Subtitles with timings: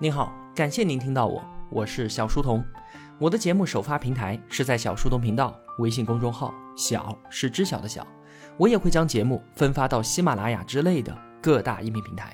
[0.00, 2.64] 您好，感谢您听到我，我是小书童。
[3.18, 8.06] 我的节目首发平台是在小书童频道微信公众号，小是知晓的小。
[8.56, 12.32] 我也会将节目分发到喜马拉雅之类的各大音频平台。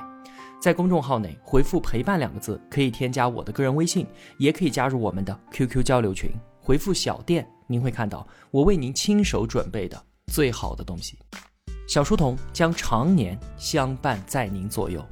[0.61, 4.07] 在公众号内回复“陪伴”两个字，可以添加我的个人微信，
[4.37, 6.31] 也可以加入我们的 QQ 交流群。
[6.61, 11.19] 回复“小店”，您会看到我为您亲手准备的最好的东西。
[11.89, 15.03] 小书童将常年相伴在您左右。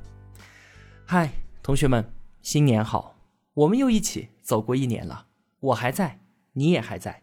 [1.07, 1.31] 嗨，
[1.63, 2.05] 同学们，
[2.43, 3.15] 新年好！
[3.55, 5.27] 我们又一起走过一年了，
[5.61, 6.19] 我还在，
[6.55, 7.21] 你也还在，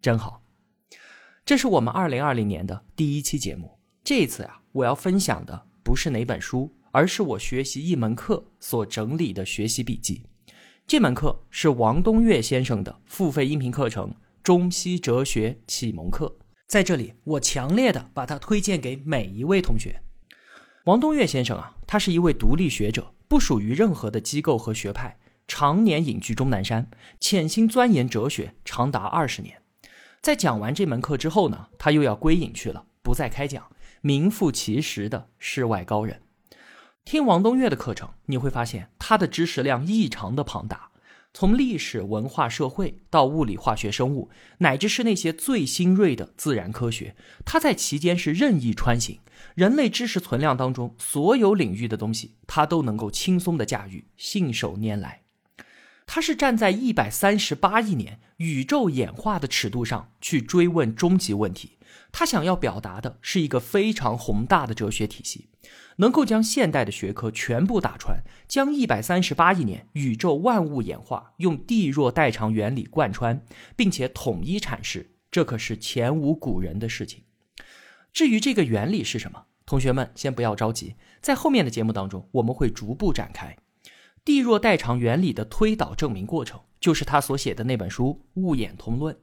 [0.00, 0.40] 真好。
[1.44, 3.80] 这是我们二零二零年的第一期节目。
[4.04, 10.22] 这一次啊，我要分享的不是哪本书，而是我学习一门课所整理的学习笔记。
[10.86, 14.10] 这门课是王东岳先生的付费音频课程
[14.44, 16.36] 《中西哲学启蒙课》。
[16.68, 20.00] 在这里，我强烈的把它推荐给每一位同学。
[20.84, 25.16] 王东岳先生啊，他是一位独立学者，不属于任何的机构和学派，
[25.48, 29.62] 常年隐居终南山，潜心钻研哲学长达二十年。
[30.20, 33.70] 在讲完这门课之后呢，他又要归隐去了，不再开讲，
[34.02, 36.20] 名副其实的世外高人。
[37.06, 40.90] 听王东岳的课程，你会发现他的知识量异常的庞大。
[41.32, 44.28] 从历史文化社会到物理化学生物，
[44.58, 49.20] 乃至是那些最新锐的自然科学，他在其间是任意穿行。
[49.54, 55.22] 人类知识存量当中所有领域的东西，他都能够轻松的驾驭，信手拈来。
[56.06, 61.78] 他是站在一百三十八亿年宇宙演化的尺度上去追问终极问题。
[62.10, 65.48] 他想要表达的是一个非常宏大的哲学体系。
[65.96, 73.44] 能够将现代的学科全部打穿，将一百三十八亿年宇宙万物演化用地弱代偿原理贯穿，
[73.76, 77.24] 并且统一阐释，这可是前无古人的事情。
[78.12, 83.56] 至于这个原理是什么，同学们先不要着急，在后面的节目当中我们会逐步展开。
[84.24, 89.14] 地弱代偿原理的推导证明过程，就是他所写的那本书《物演通论》。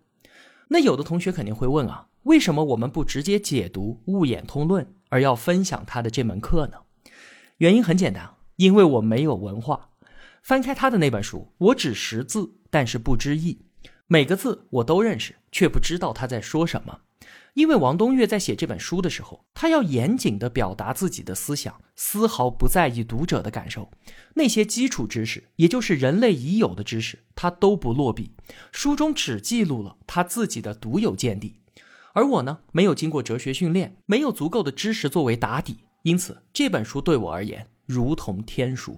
[0.69, 2.07] 那有的同学肯定会问啊。
[2.23, 6.79] 为什么我们不直接解读《物演通论》，而要分享他的这门课呢？
[7.57, 9.91] 原因很简单，因为我没有文化。
[10.43, 13.61] 翻开他的那本书，我只识字，但是不知义。
[14.07, 16.99] 每个字我都认识，却不知道他在说什么。
[17.53, 23.91] 因为王东岳在写这本书的时候，他要严谨地表达自己的思想，丝毫不在意读者的感受。
[24.35, 28.31] 那些基础知识，也就是人类已有的知识，他都不落笔。
[28.71, 31.55] 书中只记录了他自己的独有见地。
[32.13, 38.93] 而我呢，没有经过哲学训练，没有足够的知识作为打底，因此这本书对我而言如同天书。《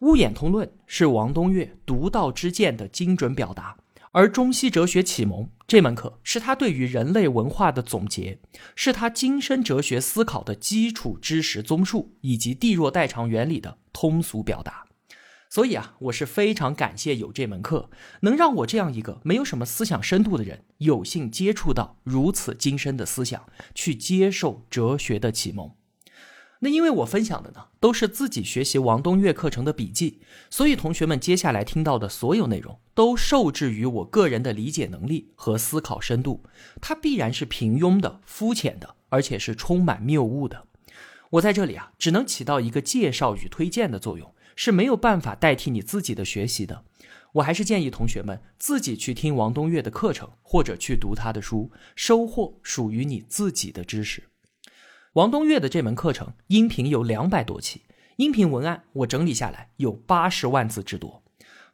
[0.00, 3.76] 物演通论》是王东岳独到之见的精准表达，
[4.16, 8.38] 而《中西哲学启蒙》这门课是他对于人类文化的总结，
[8.74, 14.86] 是他精深哲学思考的基础知识综述，以及地弱代偿原理的通俗表达。
[15.50, 17.90] 所以啊，我是非常感谢有这门课，
[18.20, 25.70] 能让我这样一个没有什么思想深度的人，有幸接触到如此精深的思想，去接受哲学的启蒙。
[26.60, 36.42] 那因为我分享的呢，都是自己学习王东岳课程的笔记，所以同学们接下来听到的所有内容，都受制于我个人的理解能力和思考深度，
[36.80, 40.66] 它必然是平庸的、肤浅的，而且是充满谬误的。
[41.30, 44.32] 我在这里啊，只能起到一个介绍与推荐的作用。
[44.58, 46.82] 是没有办法代替你自己的学习的，
[47.34, 54.30] 我还是建议同学们自己去听王东岳的课程，或者去读他的书，收获属于你自己的知识。
[55.16, 57.80] 王东岳的这门课程音频有两百多期，
[58.16, 61.22] 音频文案我整理下来有八十万字之多，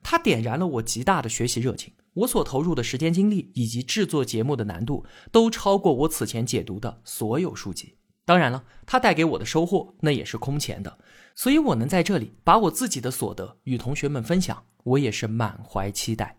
[0.00, 7.96] 他点燃了我极大的学习热情，我所投入的时间精力以及制作节目的难度都超过我此前解读的所有书籍。
[8.24, 11.00] 当然了，它带给我的收获那也是空前的，
[11.34, 16.38] 所以我能在这里把我自己的所得与同学们分享，我也是满怀期待。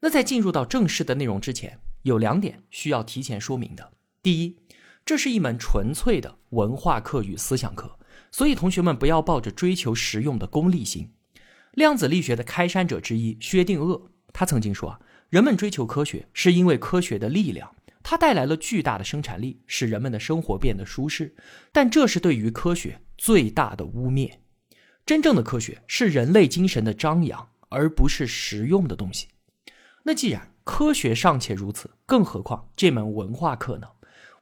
[0.00, 3.92] 那在进入到正式的内容之前，有两点需要提前说明的。
[4.20, 4.58] 第一，
[5.10, 7.98] 这是一门纯粹的文化课与思想课，
[8.30, 11.10] 所以同学们不要抱着追求实用的功利心。
[11.72, 14.00] 量子力学的开山者之一薛定谔，
[14.32, 17.74] 他曾经说啊，人们追求科学是因为科学的力量。
[18.04, 21.34] 它带来了巨大的生产力，使人们的生活变得舒适，
[21.72, 24.34] 但这是对于科学最大的污蔑。
[25.04, 29.26] 真正的科学是人类精神的张扬，而不是实用的东西。
[30.04, 33.88] 那既然科学尚且如此，更何况这门文化课呢？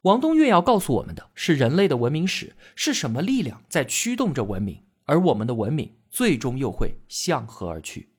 [0.02, 8.10] 王东岳要告诉我们的是，人类的文明史是什么力量在驱动着文明，而我们的文明最终又会向何而去？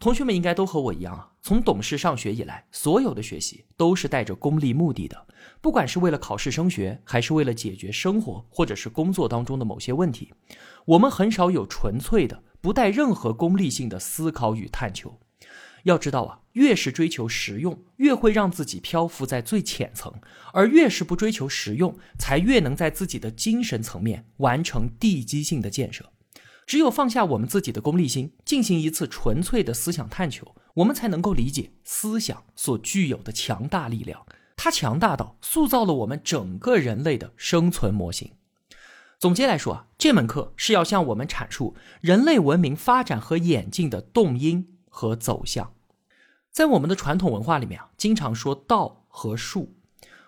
[0.00, 5.26] 同学们应该都和我一样啊，从懂事上学以来，所有的学习都是带着功利目的的，
[5.60, 10.32] 不管是为了考试升学，还是为了解决生活或者是工作当中的某些问题，
[10.86, 15.20] 我们很少有纯粹的不带任何功利性的思考与探求。
[15.84, 20.12] 要知道啊，越是追求实用，越会让自己漂浮在最浅层；
[20.52, 26.10] 而越是不追求实用，才越能在自己的精神层面完成地基性的建设。
[26.66, 34.24] 只有放下我们自己的功利心，进行一次纯粹的思想探求，我们才能够理解思想所具有的强大力量。
[34.56, 38.32] 它强大到塑造了我们整个人类的生存模型。
[39.18, 44.73] 总结来说啊，这门课是要向我们阐述人类文明发展和演进的动因。
[44.94, 45.74] 和走向，
[46.52, 49.74] 在我们的传统文化里面啊，经常说道和术。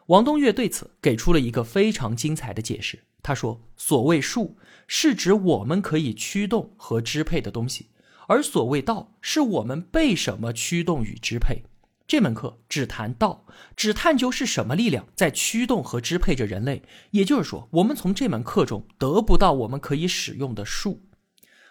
[0.06, 3.04] 王东岳对此给出了一个非常精彩的解释。
[3.22, 4.58] 他说：“所谓术，
[4.88, 7.84] 是指我们可以驱动和支配的东西；
[8.26, 11.62] 而所谓道，是我们被什么驱动与支配。”
[12.08, 13.46] 这门课只谈道，
[13.76, 16.82] 只探究是什么力量在驱动和支配着人类。
[17.12, 21.02] 也就是说，我们从这门课中得不到我们可以使用的术。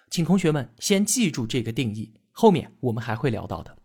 [0.09, 2.13] 请同学们先记住这个定义。
[2.37, 3.77] 后面我们还会聊到的。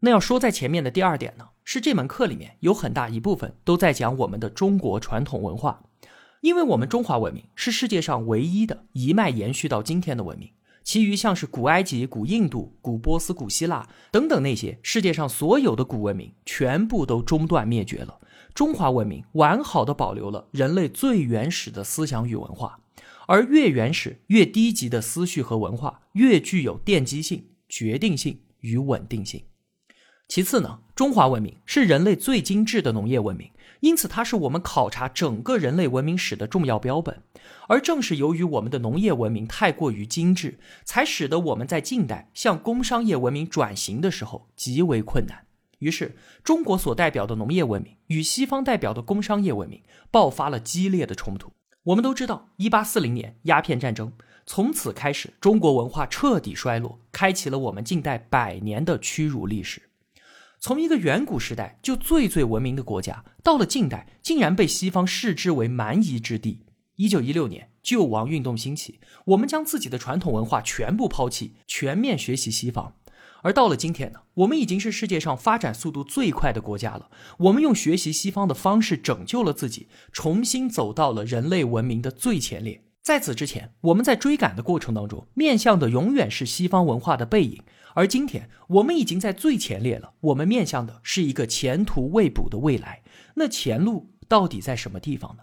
[0.00, 5.84] 那要说在前面的第二点呢，是这门课里面有很大一部分都在讲我们的中国传统文化，
[6.40, 10.50] 因为我们中华文明是世界上唯一的一脉延续到今天的文明，
[10.82, 18.18] 其余像是古埃及、古印度、古波斯、古希腊等等那些世界上所有的古文明全部都中断灭绝了，
[18.52, 22.80] 中华文明完好的保留了人类最原始的思想与文化，
[23.28, 27.44] 而越原始越低级的思绪和文化越具有奠基性。
[27.72, 29.42] 决定性与稳定性。
[30.28, 37.22] 其次呢，中华文明是人类最精致的农业文明，因此它是我们考察整个人类文明史的重要标本。
[37.68, 45.46] 而正是由于我们的农业文明太过于精致，才使得我们在近代向工商业文明转型的时候极为困难。
[45.78, 46.14] 于是，
[46.44, 49.80] 中国所代表的农业文明与西方代表的工商业文明
[50.10, 51.50] 爆发了激烈的冲突。
[51.84, 54.12] 我们都知道，一八四零年鸦片战争。
[54.46, 59.82] 从此开始，中国文化彻底衰落，开启了我们近代百年的屈辱历史。
[60.58, 66.60] 从一个远古时代就最最文明的国家，到了近代竟然被西方视之为蛮夷之地。
[66.96, 72.94] 一九一六年，救亡运动兴起，我们将自己的传统文化全部抛弃，全面学习西方。
[73.42, 77.10] 而到了今天呢，我们已经是世界上发展速度最快的国家了。
[77.38, 82.84] 我们用学习西方的方式拯救了自己，重新走到了人类文明的最前列。
[83.02, 87.64] 在此之前，我们在追赶的过程当中，面向的永远是西方文化的背影；
[87.94, 93.02] 而今天，我们已经在最前列了，我们面向的是一个前途未卜的未来。
[93.34, 95.42] 那前路到底在什么地方呢？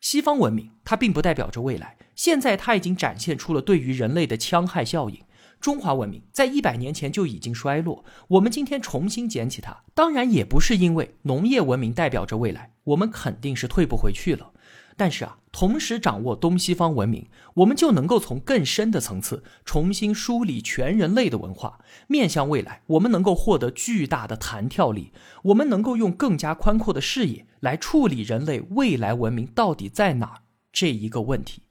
[0.00, 5.20] 西方文明它并不代表着未来，现在它已经展现出了对于人类的戕害效应。
[5.60, 14.50] 中华文明在一百年前就已经衰落，我们今天重新捡起它，当然也不是因为农业文明代表着未来，我们肯定是退不回去了。
[14.96, 25.12] 但是啊，同时掌握东西方文明，我们就能够从更深的层次重新梳理全人类的文化，面向未来，我们能够获得巨大的弹跳力，
[25.44, 31.62] 我们能够用更加宽阔的视野来处理人类未来文明到底在哪儿这一个问题。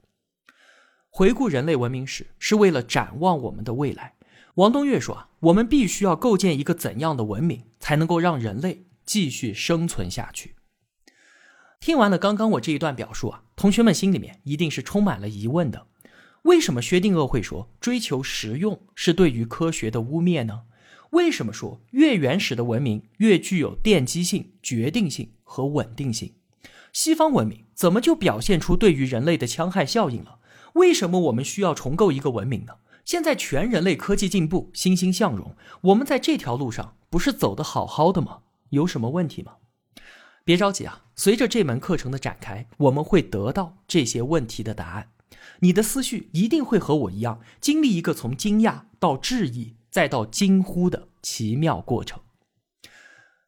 [1.10, 4.14] 回顾人类文明史，是为了展望我们的未来。
[4.56, 10.55] 王东岳说啊，我们必须要构建一个怎样的文明，才能够让人类继续生存下去？
[11.86, 15.86] 听完了刚刚我这一段表述啊，同学们心里面一定是充满了疑问的。
[16.42, 20.62] 为什么薛定谔会说追求实用是对于科学的污蔑呢？
[21.10, 26.32] 为什么说越原始的文明越具有奠基性、决定性和稳定性？
[26.92, 30.40] 西方文明怎么就表现出对于人类的戕害效应了？
[30.74, 32.78] 为什么我们需要重构一个文明呢？
[33.04, 38.38] 现在全人类科技进步、欣欣向荣，我们在这条路上不是走得好好的吗？
[38.70, 39.52] 有什么问题吗？
[40.46, 45.08] 别着急啊，随着这门课程的展开，我们会得到这些问题的答案。
[45.58, 52.20] 你的思绪一定会和我一样，经历一个从惊讶到质疑再到惊呼的奇妙过程。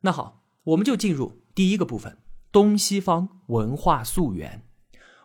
[0.00, 2.18] 那好，我们就进入第一个部分：
[2.50, 4.64] 东西方文化溯源。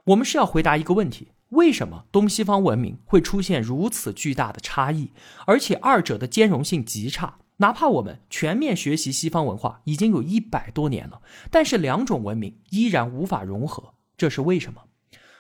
[0.04, 5.10] 我们是要回答一个问题：为什么东西方文明会出现如此巨大的差异，
[5.48, 7.40] 而且二者的兼容性极差？
[7.64, 14.82] 哪怕我们全面学习西方文化已经有一百多年了，但是两种文明依然无法融合，这是为什么？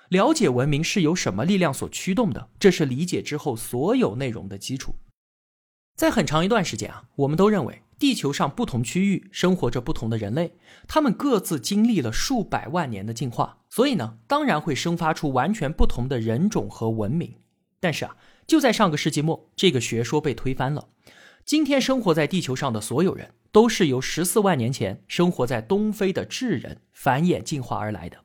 [0.08, 4.96] 了解文明是由什么力量所驱动的，这是理解之后所有内容的基础。
[5.98, 10.54] 在很长一段时间啊，我们都认为地球上不同区域生活着不同的人类，
[10.88, 17.36] 他们各自经历了数百万年的进化，所以呢，当然会生发出完全不同的人种和文明。
[17.82, 18.16] 但是啊，
[18.48, 20.88] 就在上个世纪末，这个学说被推翻了。
[21.46, 28.24] 今天生活在地球上的所有人，都是由十四万年前生活在东非的智人繁衍进化而来的。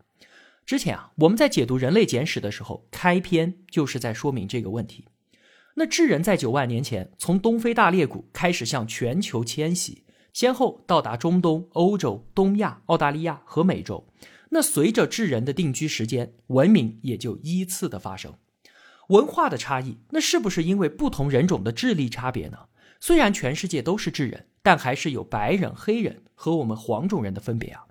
[0.64, 5.06] 之前啊，我们在解读《人类简史》的时候，开篇就是在说明这个问题。
[5.75, 14.06] 那智人在九万年前从东非大裂谷开始向全球迁徙，先后到达中东、欧洲、东亚、澳大利亚和美洲。
[14.50, 18.34] 那随着智人的定居时间，文明也就依次的发生。
[19.08, 22.58] 文化的差异，那是不是因为不同人种的智力差别呢？
[23.00, 27.85] 虽然全世界都是智人，但还是有白人、黑人和我们黄种人的分别啊。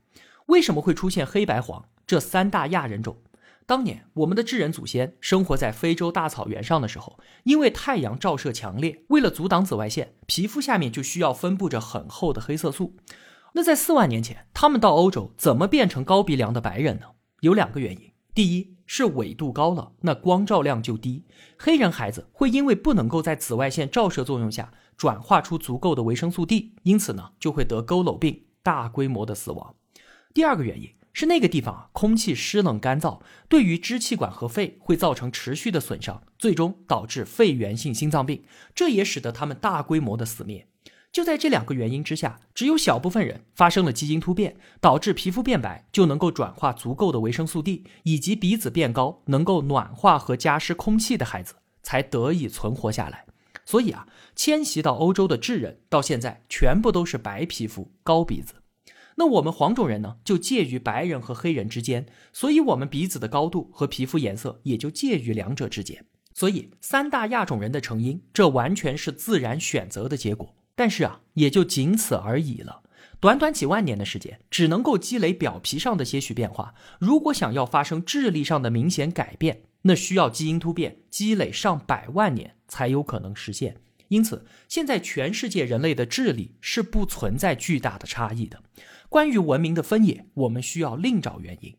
[0.48, 3.18] 为什么会出现黑白黄这三大亚人种？
[3.66, 12.96] 当年我们的智人祖先生活在非洲大草原上的时候，因为太阳照射强烈，为了阻挡紫外线，皮肤下面就需要分布着很厚的黑色素。
[13.54, 17.08] 那在四万年前，他们到欧洲怎么变成高鼻梁的白人呢？
[17.42, 18.12] 有两个原因。
[18.34, 21.26] 第一是纬度高了，那光照量就低，
[21.58, 29.76] 黑人孩子会因为不能够在紫外线照射作用下转化出足够的维生素 D，因此呢就会得佝偻病，大规模的死亡。
[30.34, 38.44] 第二个原因是那个地方啊空气湿冷干燥，对于支气管和肺会造成持续的损伤，最终导致肺源性心脏病，
[38.76, 40.68] 这也使得他们大规模的死灭。
[41.12, 53.26] 就在这两个原因之下，只有小部分人发生了基因突变，导致皮肤变白，就能够转化足够的维生素 D，以及鼻子变高，能够暖化和加湿空气的孩子，才得以存活下来。
[53.68, 58.54] 所以啊，迁徙到欧洲的智人到现在全部都是白皮肤、高鼻子。
[59.18, 66.06] 那我们黄种人呢，就介于白人和黑人之间，所以我们鼻子的高度和皮肤颜色也就介于两者之间。
[66.34, 70.56] 所以三大亚种人的成因，这完全是自然选择的结果。
[70.74, 72.84] 但是啊，也就仅此而已了。
[73.20, 76.76] 短短几万年的时间，只能够积累表皮上的些许变化。
[77.00, 83.78] 如果想要发生智力上的明显改变，那需要基因突变积累上百万年才有可能实现。
[84.10, 88.62] 因此，现在全世界人类的智力是不存在巨大的差异的。
[89.10, 91.76] 关于文明的分野，我们需要另找原因。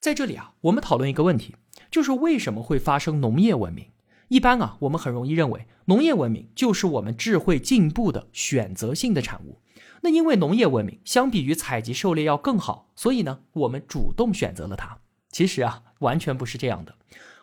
[0.00, 1.56] 在这里啊，我们讨论一个问题，
[1.90, 3.86] 就是为什么会发生农业文明？
[4.28, 9.60] 一般啊，我们很容易认为农业文明就是我们智慧进步的选择性的产物。
[10.02, 14.98] 那因为农业文明相比于采集狩猎要更好，所以呢，我们主动选择了它。
[15.30, 16.94] 其实啊，完全不是这样的。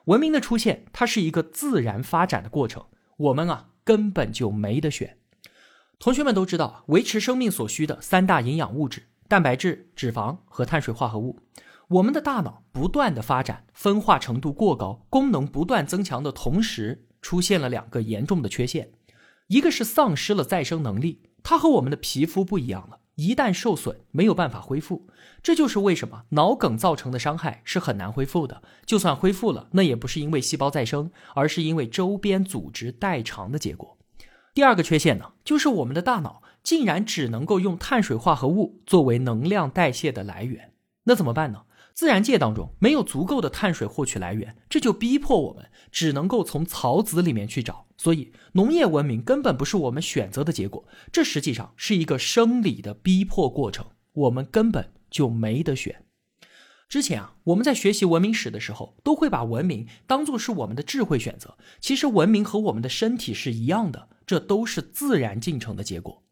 [0.06, 2.86] 文明的出现，它是一个自然发展的过程，
[3.18, 5.18] 我们啊根本就没得选。
[5.98, 11.40] 同学们都知道，维持生命所需的三大营养物质：蛋白质、脂肪和碳水化合物。
[11.90, 18.92] 我们的大脑不断的发展，分化程度过高，功能不断增强的同时，出现了两个严重的缺陷，
[19.48, 25.08] 一个是丧失了再生能力，它和我们的皮肤不一样了，一旦受损没有办法恢复，
[25.42, 33.98] 这就是为什么脑梗造成的伤害是很难恢复的，就算恢复了，那也不是因为细胞再生，而是因为周边组织代偿的结果。
[34.54, 41.64] 第二个缺陷呢，就是我们的大脑竟然只能够用碳水化合物作为能量代谢的来源，那怎么办呢？
[42.00, 47.88] 自然界当中没有足够的碳水获取来源，这就逼迫我们只能够从草籽里面去找。
[47.98, 56.06] 所以，农业文明根本不是我们选择的结果，这实际上是一个生理的逼迫过程，我们根本就没得选。
[56.88, 61.58] 之前啊，我们在学习文明史的时候，都会把文明当做是我们的智慧选择。
[61.82, 66.24] 其实，文明和我们的身体是一样的，这都是自然进程的结果。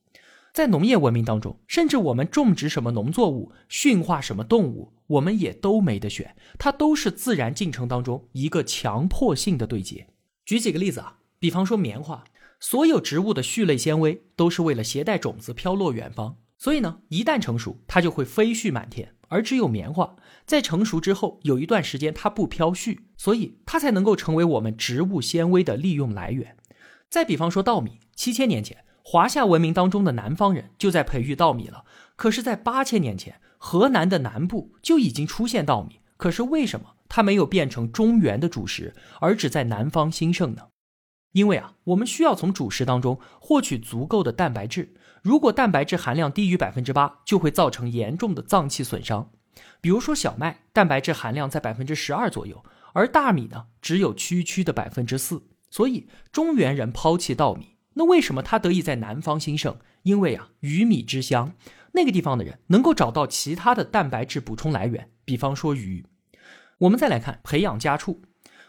[0.58, 10.08] 在农业文明当中，甚至我们种植什么农作物、驯化什么动物，我们也都没得选，它都是自然进程当中一个强迫性的对接。
[10.46, 12.24] 举几个例子啊，比方说棉花，
[12.60, 19.14] 所有植物的序类纤维都是为了携带种子飘落远方，所以呢，一旦成熟，它就会飞絮满天。
[19.28, 20.16] 而只有棉花
[20.48, 26.58] 在成熟之后有一段时间它不飘絮，所以它才能够成为我们植物纤维的利用来源。
[27.12, 28.86] 再比方说稻米，七千年前。
[29.10, 31.86] 华夏文明当中的南方人就在培育稻米了，
[32.18, 36.02] 可是，在八千年前，河南的南部就已经出现稻米。
[36.18, 40.64] 可是，为什么它没有变成中原的主食，而只在南方兴盛呢？
[41.32, 44.94] 因为啊，我们需要从主食当中获取足够的蛋白质。
[45.22, 49.32] 如果蛋白质含量低于百分之八，就会造成严重的脏器损伤。
[49.80, 52.62] 比如说，小麦蛋白质含量在百分之十二左右，
[52.92, 55.44] 而大米呢，只有区区的百分之四。
[55.70, 57.77] 所以，中原人抛弃稻米。
[57.98, 59.76] 那为什么它得以在南方兴盛？
[60.04, 61.54] 因为啊，鱼米之乡，
[61.94, 66.06] 那个地方的人能够找到其他的蛋白质补充来源，比方说鱼。
[66.78, 68.22] 我们再来看培养家畜，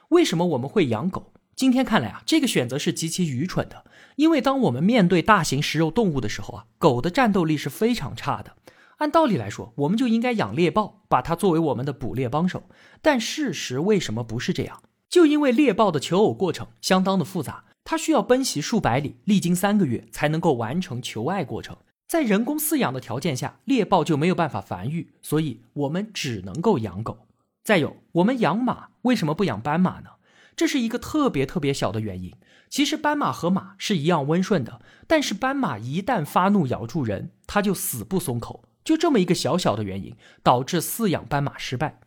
[0.08, 1.35] 为什么我们会养狗？
[1.54, 3.85] 今天看来啊，这个选择是极其愚蠢的。
[4.16, 8.56] 因为当我们面对大型食肉动物的时候啊，狗的战斗力是非常差的。
[8.97, 12.64] 按道理来说，我们就应该养猎豹，把它作为我们的捕猎帮手。
[13.02, 14.82] 但事实为什么不是这样？
[15.11, 17.64] 就因为猎豹的求偶过程相当的复杂。
[17.90, 21.75] 它需要奔袭数百里，历经三个月才能够完成求爱过程。
[22.07, 27.26] 在人工饲养的条件下，猎豹就没有办法繁育，所以我们只能够养狗。
[27.64, 30.11] 再有，我们养马为什么不养斑马呢？
[30.54, 32.35] 这是一个特别特别小的原因。
[32.68, 38.64] 其实斑马和马是一样温顺的，但是斑马一旦发怒咬住人，它就死不松口。
[38.85, 42.00] 就这么一个小小的原因，导致饲养斑马失败。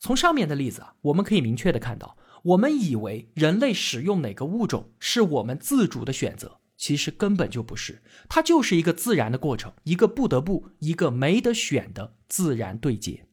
[0.00, 13.26] 从上面的例子啊，我们可以明确的看到，我们以为人类使用哪个物种是我们自主的选择，其实根本就不是，它就是一个自然的过程，一个不得不，一个没得选的自然对接。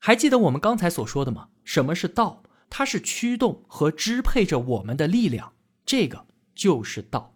[0.00, 1.48] 还记得我们刚才所说的吗？
[1.64, 2.42] 什么是道？
[2.68, 5.52] 它是驱动和支配着我们的力量，
[5.86, 7.34] 这个就是道。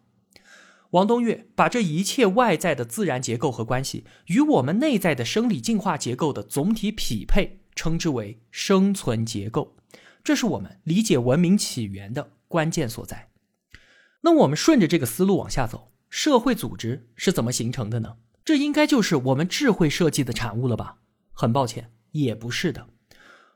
[0.91, 9.77] 王东岳把这一切外在的自然结构和关系与我们内在的生理进化结构的总体匹配，称之为生存结构。
[10.23, 13.31] 这是我们理解文明起源的关键所在。
[14.23, 18.17] 那我们顺着这个思路往下走，社会组织是怎么形成的呢？
[18.45, 20.97] 这应该就是我们智慧设计的产物了吧？
[21.33, 22.89] 很抱歉，也不是的。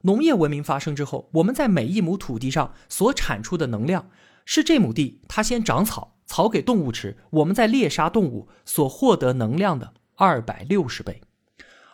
[0.02, 4.10] 农业文明发生之后，我们在每一亩土地上所产出的能量，
[4.44, 11.20] 是这亩地它先长草，草给动物吃，我们在猎杀动物所获得能量的二百六十倍。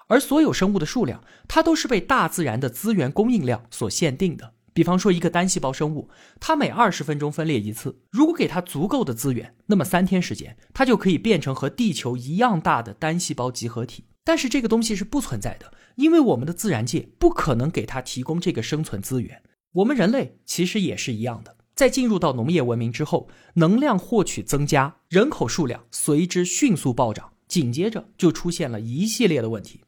[0.09, 4.55] 而所有生物的数量，它都是被大自然的资源供应量所限定的。
[4.73, 6.09] 比方说，一个单细胞生物，
[6.39, 14.05] 它每二十分钟分裂一次，如果给它足够的资源，那么三天时间，它就可以变成和地球一样大的单细胞集合体。
[14.23, 15.73] 但是这个东西是不存在的。
[15.97, 21.57] 因为我们的自然界不可能给它提供这个生存资源，我们人类其实也是一样的。
[21.75, 29.81] 在进入到农业文明之后，能量获取增加，人口数量随之迅速暴涨，紧接着就出现了一系列的问题。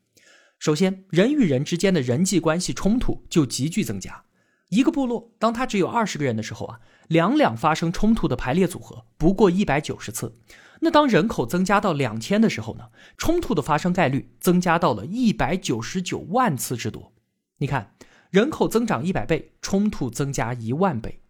[0.59, 4.25] 首先，人与人之间的人际关系冲突就急剧增加。
[4.73, 10.39] 一个部落，当他只有二十个人的时候啊，两两发生冲突的排列组合不过一百九十次。
[10.81, 12.87] 那当人口增加到两千的时候呢？
[13.19, 17.13] 冲突的发生概率增加到了一百九十九万次之多。
[17.59, 17.95] 你看，
[18.31, 21.21] 人口增长一百倍，冲突增加一万倍。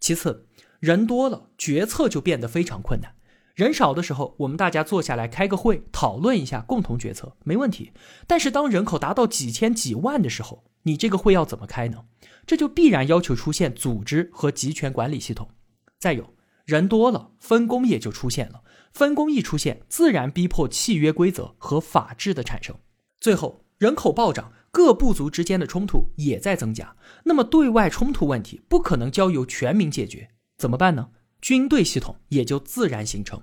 [0.00, 0.48] 其次，
[0.80, 3.14] 人多了，决策就变得非常困难。
[3.54, 7.92] 人少的时候，我们大家坐下来开个会，讨论一下，共同决策没问题。
[8.26, 12.04] 但是当人口达到几千几万的时候，你这个会要怎么开呢？
[12.48, 15.50] 这就必然要求出现组织和集权管理系统。
[15.98, 16.34] 再有
[16.64, 18.62] 人多了，分工也就出现了。
[18.94, 22.74] 分工一出现，自然逼迫契约规则和法治的产生。
[23.20, 26.96] 最后，人口暴涨，各部族之间的冲突也在增加。
[27.24, 31.10] 那么，对外冲突问题不可能交由全民解决，怎么办呢？
[31.42, 33.42] 军队系统也就自然形成。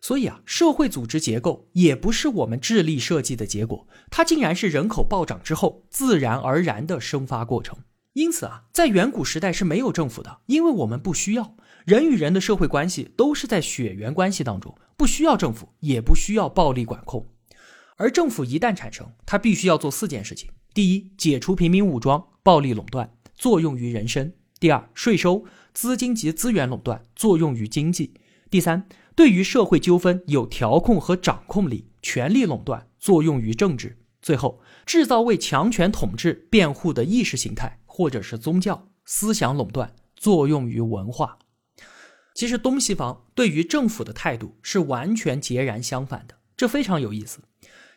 [0.00, 7.76] 所以啊，社会组织结构也不是我们智力设计的结果，它竟然是人口暴涨之后自然而然的生发过程。
[8.18, 11.54] 因此啊，在远古时代是没有政府的，因为我们不需要。
[11.84, 17.28] 人与人的社会关系都是在血缘关系当中，不需要政府，也不需要暴力管控。
[17.96, 28.10] 而政府一旦产生，它必须要做四件事情：第一，解除平民武装、暴力垄断，作用于人身；第二，税收、资金及资源垄断，作用于经济；
[28.50, 41.36] 第三，对于社会纠纷有调控和掌控力，权力垄断，作用于政治；最后，制造为强权统治辩护的意识形态或者是宗教思想垄断，作用于文化。
[42.32, 47.40] 其实东西方对于政府的态度是完全截然相反的，这非常有意思。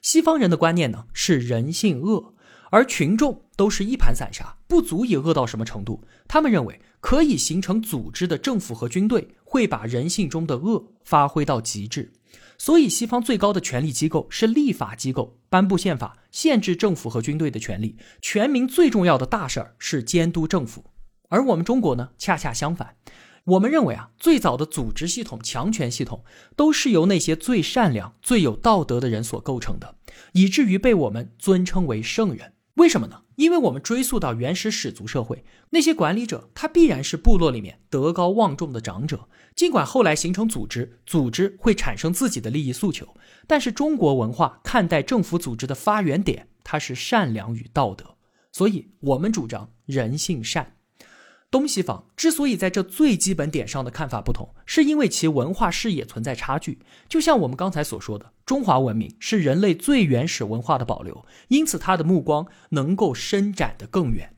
[0.02, 2.34] 西方人的观念呢是人性恶，
[2.72, 6.04] 而群众都是一盘散沙，不足以恶到什么程度。
[6.28, 12.12] 他们认为可以形成组织的政府和军队会把人性中的恶发挥到极致，
[12.58, 17.98] 所以西方最高的权力机构是立法机构，颁布宪法限制政府和军队的权利。
[18.22, 20.86] 全民最重要的大事儿是监督政府，
[21.30, 22.96] 而我们中国呢恰恰相反。
[23.44, 26.24] 我们认为啊，最早的组织系统、强权系统
[26.56, 29.96] 都是由那些最善良、最有道德的人所构成的，
[30.34, 32.54] 以至于被我们尊称为圣人。
[32.76, 33.24] 为什么呢？
[33.36, 39.28] 因为我们追溯到原始始族社会，那些管理者他必然是部落里面德高望重的长者。
[39.56, 48.16] 尽管后来形成组织，组织会产生自己的利益诉求，但是中国文化看待政府组织的发源点，它是善良与道德，
[48.54, 50.78] 所以我们主张人性善。
[51.52, 56.80] 东西方之所以在这最基本点上的看法不同，是因为其文化视野存在差距。
[57.10, 64.34] 就像我们刚才所说的，中华文明是人类最原始文化的保留，因此它的目光能够伸展得更远。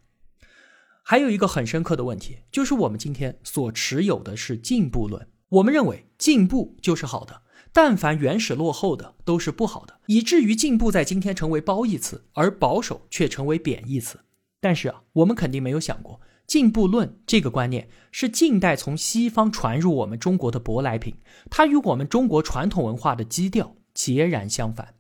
[1.04, 5.28] 还有一个很深刻的问题，就是我们今天所持有的是进步论。
[5.50, 14.22] 我们认为进步就是好的，但凡原始落后的都是不好的，以至于进步在今天成为褒义词，而保守却成为贬义词。
[14.60, 16.20] 但是啊，我们肯定没有想过。
[16.46, 21.16] 进步论这个观念是近代从西方传入我们中国的舶来品，
[21.50, 24.96] 它与我们中国传统文化的基调截然相反。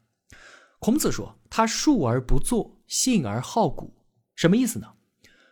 [0.79, 3.93] 孔子说：“他述而不作，信而好古。”
[4.35, 4.87] 什么意思呢？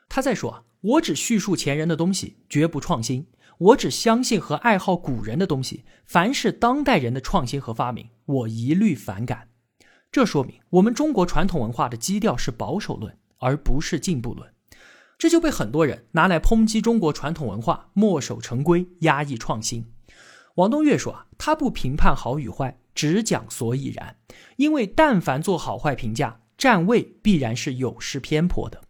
[0.09, 3.25] 他在说啊，我只叙述前人的东西，绝不创新；
[3.57, 9.49] 我只相信和爱好古人的东西，凡是当代人的创新和发明，我一律反感。
[10.11, 14.51] 这说明我们中国传统文化的基调是保守论，而不是进步论。
[15.21, 19.85] 这就被很多人拿来抨击中国传统文化墨守成规、压抑创新。
[20.55, 24.15] 王东岳说啊，他不评判好与坏，只讲所以然。
[24.55, 28.81] 因为但凡做好坏评价，站位必然是有失偏颇的。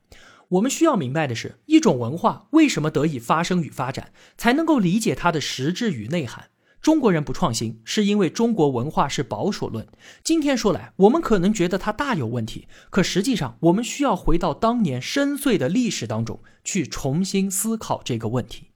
[0.47, 6.45] 我们需要明白的是，一种文化为什么得以发生与发展，才能够理解它的实质与内涵。
[6.81, 9.87] 中国人不创新，是因为中国文化是保守论。
[10.23, 18.69] 今天说来，我们可能觉得它大有问题，可实际上，我们需要回到当年深邃的历史当中去重新思考这个问题。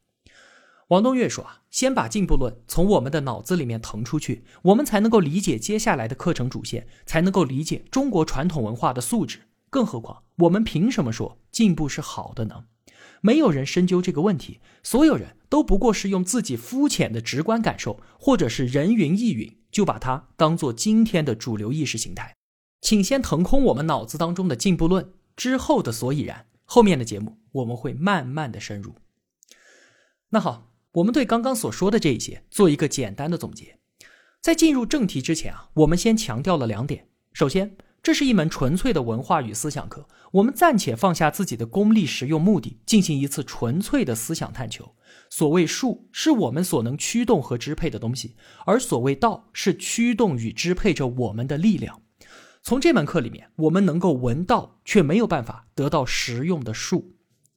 [0.89, 9.39] 王东岳说啊，先把进步论从我们的脑子里面腾出去，我们才能够理解接下来的课程主线，才能够理解中国传统文化的素质。
[9.71, 12.65] 更何况，我们凭什么说进步是好的呢？
[13.25, 22.35] 没有人深究这个问题，所有人都不过是用自己肤浅的直观感受，或者是人云亦云，就把它当做今天的主流意识形态。
[22.81, 28.93] 请先腾空我们脑子当中的进步论之后的所以然，后面的节目我们会慢慢的深入。
[30.29, 33.79] 那好，我们对刚刚所说的这一些做一个简单的总结。
[34.39, 37.07] 在进入正题之前啊，我们先强调了两点。
[37.33, 44.93] 首先，这是一门纯粹的文化与思想课，我们暂且放下自己的功利实用目的，进行一次纯粹的思想探求。
[45.27, 48.35] 所谓术，是我们所能驱动和支配的东西；
[48.67, 51.99] 而所谓道，是驱动与支配着我们的力量。
[52.61, 57.15] 从这门课里面，我们能够闻道，却没有办法得到实用的术。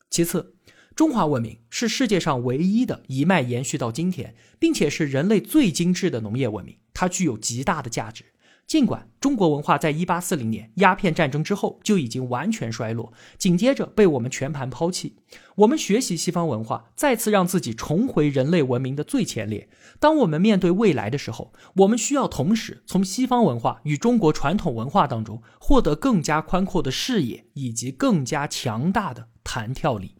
[0.08, 0.54] 其次，
[0.96, 8.24] 中华文明是世界上唯一的一脉延续到今天，并且是人类最精致的农业文明，它具有极大的价值。
[8.68, 15.16] 尽管中国文化在一八四零年鸦片战争之后就已经完全衰落，紧接着被我们全盘抛弃，
[15.56, 19.70] 我们学习西方文化，再次让自己重回人类文明的最前列。
[19.98, 30.16] 当我们面对未来的时候，我们需要同时从西方文化与中国传统文化当中获得更加宽阔的视野以及更加强大的弹跳力。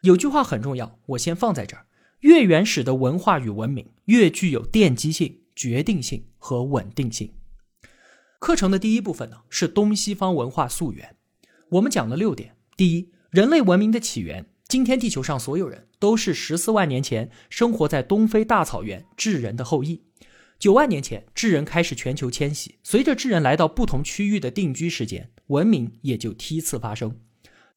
[0.00, 1.84] 有句话很重要，我先放在这儿：
[2.20, 7.30] 越原始的文化与文明，越具有奠基性、决定性和稳定性。
[8.38, 11.16] 课程的第一部分呢是东西方文化溯源，
[11.70, 12.54] 我们讲了六点。
[12.76, 14.46] 第一，人类文明的起源。
[14.68, 20.04] 今天地球上所有人都是十四万年前生活在东非大草原智人的后裔。
[20.58, 27.18] 九万年前，智人开始全球迁徙，随着智人来到不同区域的定居时间，文明也就梯次发生。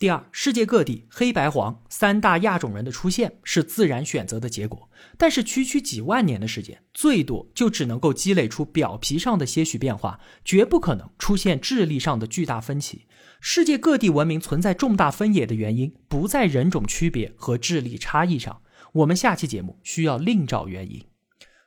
[0.02, 13.06] 第二，世界各地黑白黄三大亚种人的出现是自然选择的结果，但是区区几万年的时间，最多就只能够积累出表皮上的些许变化，绝不可能出现智力上的巨大分歧。
[13.40, 18.64] 世界各地文明存在重大分野的原因，不在人种区别和智力差异上。
[18.94, 21.06] 我们下期节目需要另找原因。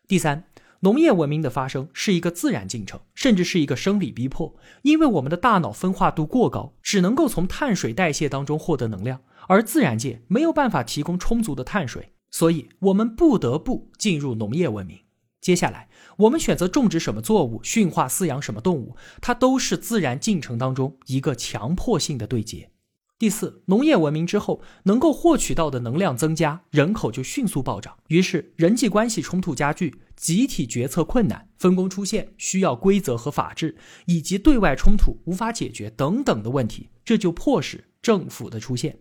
[0.08, 0.42] 第三。
[0.84, 14.98] 农业文明的发生是一个自然进程，甚至是一个生理逼迫，因为我们的大脑分化度过高，只能够从碳水代谢当中获得能量，而自然界没有办法提供充足的碳水，所以我们不得不进入农业文明。
[15.40, 22.70] 接下来，我们选择种植什么作物，驯化饲养什么动物，它都是自然进程当中一个强迫性的对接。
[23.16, 38.98] 第四，农业文明之后，能够获取到的能量增加，人口就迅速暴涨，于是人际关系冲突加剧，集体决策困难，分工出现，需要规则和法治，以及对外冲突无法解决等等的问题，这就迫使政府的出现。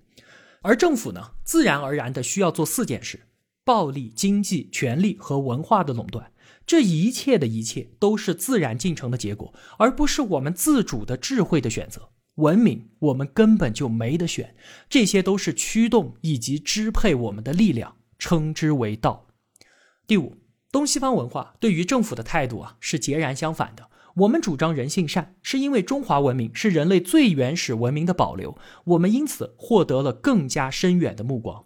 [0.61, 3.21] 而政府呢，自然而然的需要做四件事：
[3.65, 6.31] 暴力、经济、权力和文化的垄断。
[6.65, 12.11] 这一切的一切都是自然进程的结果，而不是我们自主的智慧的选择。
[12.35, 14.55] 文明，我们根本就没得选，
[14.89, 19.27] 这些都是驱动以及支配我们的力量，称之为道。
[20.07, 20.37] 第五，
[20.71, 23.89] 东西方文化对于政府的态度啊是截然相反的。
[24.15, 31.65] 我们主张人性善，是因为中华文明是人类最原始文明的保留，我们因此获得了更加深远的目光。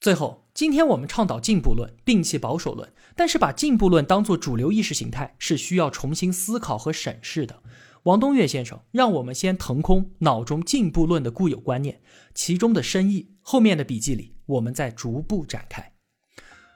[0.00, 7.62] 最后，今天我们倡导进步论，摒弃保守论，但是把进步论当做主流意识形态是需要重新思考和审视的。
[8.04, 12.00] 王东岳先生让我们先腾空脑中进步论的固有观念，
[12.34, 15.92] 其中的深意，后面的笔记里我们再逐步展开。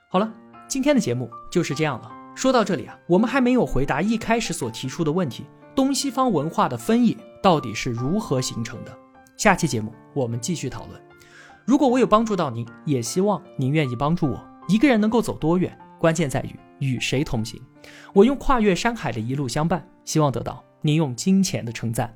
[0.09, 0.33] 好了，
[0.69, 2.13] 今天的节目就是这样了。
[2.37, 8.97] 说到这里啊，我们还没有回答一开始所提出的问题：东西方文化的分野到底是如何形成的？
[9.37, 11.01] 下期节目我们继续讨论。
[11.65, 14.41] 如果我有帮助到您，也希望您愿意帮助我。
[14.69, 17.61] 一个人能够走多远，关键在于与谁同行。
[18.15, 20.63] 我用跨越山海的一路相伴，希望得到。
[20.87, 22.15] 您用金钱的称赞，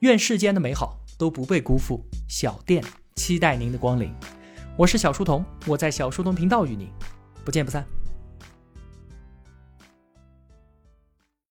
[0.00, 2.04] 愿世间的美好都不被辜负。
[2.28, 2.84] 小店
[3.16, 4.12] 期待您的光临。
[4.76, 6.86] 我是小书童，我在小书童频道与您
[7.42, 7.82] 不见不散。